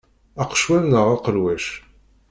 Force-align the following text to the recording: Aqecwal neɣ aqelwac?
Aqecwal 0.41 0.83
neɣ 0.85 1.07
aqelwac? 1.15 1.65